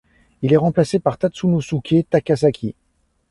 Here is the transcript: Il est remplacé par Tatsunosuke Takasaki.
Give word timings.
Il 0.41 0.51
est 0.51 0.57
remplacé 0.57 0.97
par 0.97 1.19
Tatsunosuke 1.19 2.07
Takasaki. 2.09 2.73